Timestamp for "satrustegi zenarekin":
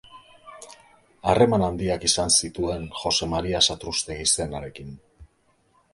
3.69-4.93